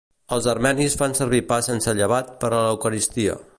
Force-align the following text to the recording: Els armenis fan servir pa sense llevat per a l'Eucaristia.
Els 0.37 0.45
armenis 0.53 0.95
fan 1.01 1.13
servir 1.19 1.43
pa 1.53 1.59
sense 1.67 1.95
llevat 2.01 2.35
per 2.45 2.51
a 2.53 2.65
l'Eucaristia. 2.67 3.37